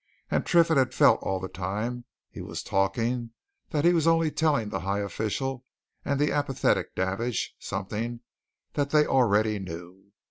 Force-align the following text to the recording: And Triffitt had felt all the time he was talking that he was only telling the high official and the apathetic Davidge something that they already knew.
And 0.31 0.47
Triffitt 0.47 0.77
had 0.77 0.95
felt 0.95 1.21
all 1.21 1.39
the 1.39 1.47
time 1.47 2.05
he 2.31 2.41
was 2.41 2.63
talking 2.63 3.33
that 3.69 3.85
he 3.85 3.93
was 3.93 4.07
only 4.07 4.31
telling 4.31 4.69
the 4.69 4.79
high 4.79 4.97
official 5.01 5.63
and 6.03 6.19
the 6.19 6.31
apathetic 6.31 6.95
Davidge 6.95 7.53
something 7.59 8.21
that 8.73 8.89
they 8.89 9.05
already 9.05 9.59
knew. 9.59 10.11